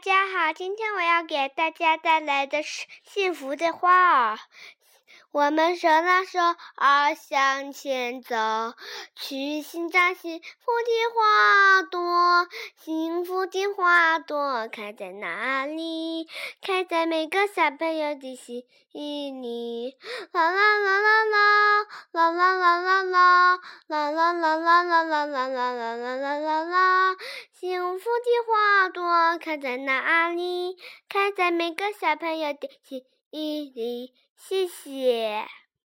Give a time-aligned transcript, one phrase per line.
[0.00, 4.38] 大家好，今天我要给大家带来的是幸福的花儿。
[5.30, 6.38] 我们手拉手
[6.74, 8.34] 儿向前走，
[9.14, 12.48] 去寻找幸福的花朵。
[12.82, 16.26] 幸福的花朵开在哪里？
[16.62, 18.64] 开在每个小朋友的心
[19.42, 19.98] 里。
[20.32, 26.99] 啦啦啦啦啦，啦啦啦啦啦，啦啦啦啦啦啦啦啦啦啦啦啦。
[27.52, 30.76] 幸福的花朵开在哪里？
[31.08, 34.12] 开在每个小朋友的心里。
[34.36, 35.46] 谢谢。